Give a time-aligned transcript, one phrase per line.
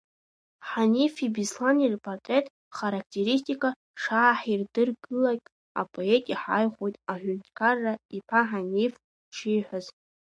[0.69, 2.45] Ҳанифи Беслани рпатреҭ
[2.77, 3.69] характеристикақәа
[4.01, 5.43] шааҳирдырлак,
[5.81, 8.93] апоет иҳаихәоит аҳәынҭқар-иԥа Ҳаниф
[9.29, 9.85] дшиҳәаз.